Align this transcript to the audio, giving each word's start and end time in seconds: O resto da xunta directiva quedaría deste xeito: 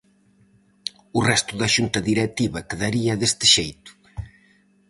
O 1.17 1.19
resto 1.31 1.53
da 1.61 1.71
xunta 1.75 1.99
directiva 2.09 2.65
quedaría 2.69 3.13
deste 3.21 3.45
xeito: 3.55 3.91